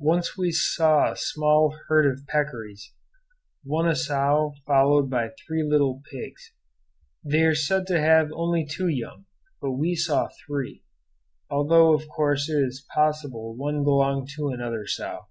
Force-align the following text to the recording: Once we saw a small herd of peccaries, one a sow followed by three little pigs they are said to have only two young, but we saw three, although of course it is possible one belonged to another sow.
Once 0.00 0.36
we 0.36 0.52
saw 0.52 1.10
a 1.12 1.16
small 1.16 1.74
herd 1.86 2.04
of 2.04 2.26
peccaries, 2.26 2.92
one 3.64 3.88
a 3.88 3.96
sow 3.96 4.52
followed 4.66 5.08
by 5.08 5.30
three 5.46 5.62
little 5.62 6.02
pigs 6.12 6.52
they 7.24 7.40
are 7.42 7.54
said 7.54 7.86
to 7.86 7.98
have 7.98 8.28
only 8.34 8.66
two 8.66 8.86
young, 8.88 9.24
but 9.62 9.72
we 9.72 9.94
saw 9.94 10.28
three, 10.46 10.84
although 11.48 11.94
of 11.94 12.06
course 12.06 12.50
it 12.50 12.62
is 12.62 12.86
possible 12.94 13.56
one 13.56 13.82
belonged 13.82 14.28
to 14.28 14.50
another 14.50 14.86
sow. 14.86 15.26